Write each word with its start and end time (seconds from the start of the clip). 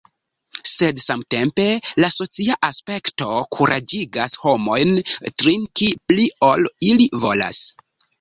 Sed 0.69 0.99
samtempe, 1.01 1.65
la 2.03 2.07
socia 2.15 2.55
aspekto 2.67 3.27
kuraĝigas 3.57 4.37
homojn 4.45 4.95
drinki 5.43 5.91
pli 6.13 6.27
ol 6.49 6.65
ili 6.89 7.07
volas. 7.25 7.61